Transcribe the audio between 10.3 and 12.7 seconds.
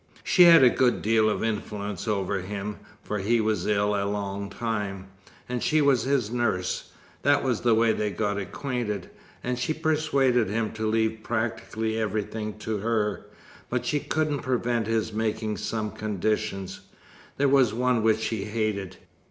him to leave practically everything